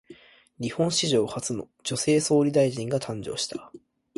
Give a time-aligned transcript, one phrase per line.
[0.57, 3.71] 日本史上初の女性総理大臣が誕生した。